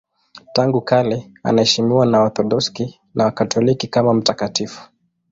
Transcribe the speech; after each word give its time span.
Tangu 0.53 0.81
kale 0.81 1.31
anaheshimiwa 1.43 2.05
na 2.05 2.19
Waorthodoksi 2.19 2.99
na 3.15 3.25
Wakatoliki 3.25 3.87
kama 3.87 4.13
mtakatifu. 4.13 4.89